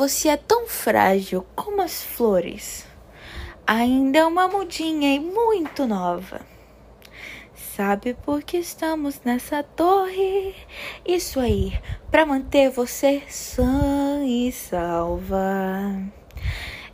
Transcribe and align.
Você 0.00 0.30
é 0.30 0.36
tão 0.38 0.66
frágil 0.66 1.44
como 1.54 1.82
as 1.82 2.02
flores. 2.02 2.86
Ainda 3.66 4.20
é 4.20 4.24
uma 4.24 4.48
mudinha 4.48 5.14
e 5.14 5.20
muito 5.20 5.86
nova. 5.86 6.40
Sabe 7.76 8.14
por 8.24 8.42
que 8.42 8.56
estamos 8.56 9.20
nessa 9.26 9.62
torre? 9.62 10.54
Isso 11.04 11.38
aí, 11.38 11.78
para 12.10 12.24
manter 12.24 12.70
você 12.70 13.22
sã 13.28 14.24
e 14.24 14.50
salva. 14.50 16.02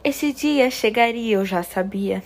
Esse 0.02 0.32
dia 0.32 0.68
chegaria, 0.68 1.36
eu 1.36 1.44
já 1.44 1.62
sabia. 1.62 2.24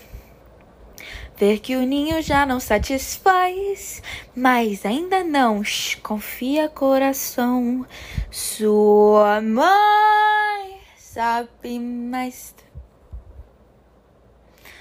Ver 1.37 1.59
que 1.59 1.77
o 1.77 1.83
ninho 1.83 2.23
já 2.23 2.47
não 2.47 2.59
satisfaz, 2.59 4.03
mas 4.35 4.87
ainda 4.87 5.23
não. 5.23 5.61
Confia, 6.03 6.71
coração. 6.71 7.85
Sua 8.31 9.43
mãe 9.43 10.20
sabe 11.13 11.77
mais. 11.81 12.55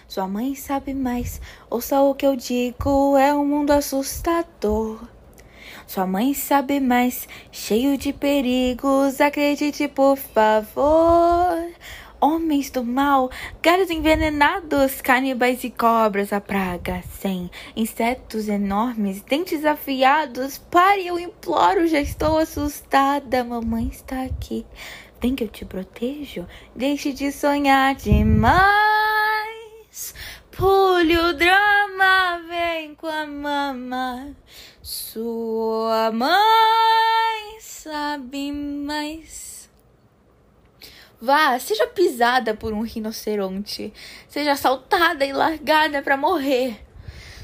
Sua 0.08 0.28
mãe 0.28 0.54
sabe 0.54 0.94
mais. 0.94 1.42
Ouça 1.72 2.00
o 2.02 2.14
que 2.14 2.26
eu 2.26 2.36
digo, 2.36 3.18
é 3.18 3.34
um 3.34 3.46
mundo 3.46 3.72
assustador. 3.72 5.08
Sua 5.88 6.06
mãe 6.06 6.36
sabe 6.36 6.80
mais, 6.80 7.28
cheio 7.52 7.98
de 7.98 8.14
perigos. 8.14 9.20
Acredite, 9.20 9.88
por 9.88 10.18
favor 10.18 11.58
homens 12.22 12.70
do 12.70 12.84
mal, 12.84 13.32
galhos 13.62 13.90
envenenados, 13.90 15.00
canibais 15.02 15.64
e 15.64 15.70
cobras, 15.70 16.34
a 16.34 16.42
praga, 16.42 17.02
sem 17.20 17.50
insetos 17.76 18.50
enormes, 18.50 19.22
dentes 19.22 19.64
afiados. 19.64 20.58
Pare, 20.58 21.08
eu 21.08 21.18
imploro, 21.18 21.88
já 21.88 22.02
estou 22.02 22.38
assustada. 22.38 23.44
Mamãe 23.44 23.88
está 23.88 24.24
aqui. 24.24 24.66
Vem 25.22 25.36
que 25.36 25.44
eu 25.44 25.50
te 25.50 25.66
protejo. 25.66 26.48
Deixe 26.76 27.12
de 27.12 27.32
sonhar 27.32 27.94
demais. 27.96 28.64
Pule 30.52 31.18
o 31.18 31.34
drama, 31.34 32.42
vem 32.48 32.96
com 32.96 33.08
a 33.08 33.26
mama. 33.26 34.36
Sua 34.82 36.12
mãe 36.12 37.60
sabe 37.60 38.52
mais. 38.52 39.70
Vá, 41.22 41.60
seja 41.60 41.86
pisada 41.86 42.56
por 42.56 42.72
um 42.72 42.82
rinoceronte, 42.82 43.94
seja 44.30 44.54
assaltada 44.54 45.26
e 45.26 45.34
largada 45.34 46.02
para 46.02 46.16
morrer. 46.16 46.80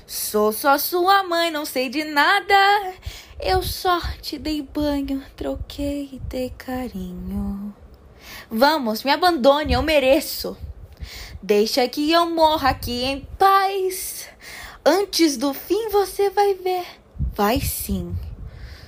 Sou 0.07 0.51
só 0.51 0.77
sua 0.77 1.23
mãe, 1.23 1.49
não 1.49 1.65
sei 1.65 1.89
de 1.89 2.03
nada. 2.03 2.93
Eu 3.39 3.63
só 3.63 3.99
te 4.21 4.37
dei 4.37 4.61
banho, 4.61 5.23
troquei 5.35 6.09
e 6.13 6.19
dei 6.19 6.51
carinho. 6.51 7.75
Vamos, 8.49 9.03
me 9.03 9.09
abandone, 9.11 9.73
eu 9.73 9.81
mereço. 9.81 10.55
Deixa 11.41 11.87
que 11.87 12.11
eu 12.11 12.29
morra 12.29 12.69
aqui 12.69 13.03
em 13.03 13.21
paz. 13.37 14.27
Antes 14.85 15.37
do 15.37 15.53
fim 15.53 15.89
você 15.89 16.29
vai 16.29 16.53
ver. 16.53 16.85
Vai 17.33 17.59
sim. 17.59 18.15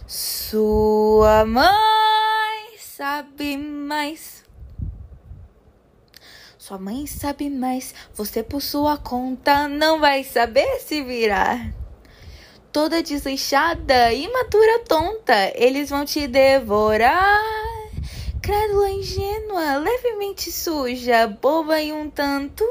Sua 0.06 1.44
mãe 1.46 2.78
sabe 2.80 3.58
mais. 3.58 4.44
Sua 6.60 6.80
mãe 6.80 7.06
sabe 7.06 7.52
mais, 7.52 7.94
você 8.16 8.42
por 8.42 8.64
sua 8.64 8.98
conta 8.98 9.68
não 9.68 10.00
vai 10.00 10.24
saber 10.24 10.80
se 10.80 11.04
virar. 11.04 11.72
Toda 12.74 13.04
desleixada, 13.04 14.12
imatura 14.12 14.80
tonta, 14.80 15.52
eles 15.54 15.92
vão 15.92 16.04
te 16.04 16.26
devorar. 16.26 17.40
Crédula 18.42 18.90
ingênua, 18.90 19.78
levemente 19.78 20.52
suja, 20.52 21.28
boba 21.28 21.80
e 21.80 21.94
um 21.94 22.10
tanto 22.10 22.66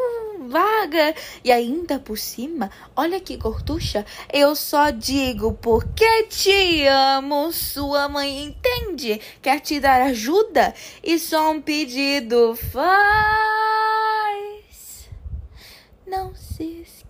vaga. 0.49 1.15
E 1.45 1.53
ainda 1.53 2.01
por 2.01 2.19
cima, 2.19 2.73
olha 2.97 3.21
que 3.21 3.37
gorducha, 3.37 4.05
eu 4.33 4.57
só 4.57 4.91
digo 4.91 5.53
porque 5.63 6.25
te 6.25 6.87
amo. 6.89 7.53
Sua 7.53 8.09
mãe 8.09 8.47
entende, 8.47 9.21
quer 9.41 9.61
te 9.61 9.79
dar 9.79 10.03
ajuda 10.03 10.75
e 11.05 11.21
só 11.21 11.53
um 11.53 11.61
pedido 11.61 12.57
faz 12.73 13.56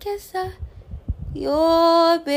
esqueça 0.07 0.53
e 1.35 1.49
obedeça. 1.49 2.31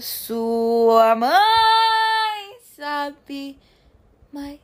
Sua 0.00 1.16
mãe 1.16 2.60
sabe 2.76 3.58
mais. 4.32 4.60